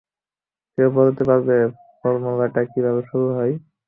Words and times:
কেউ 0.73 0.89
বলতে 0.97 1.21
পারবে 1.29 1.55
ফরমুলাটা 1.99 2.61
কীভাবে 2.71 3.01
শুরু 3.09 3.27
হয়? 3.37 3.53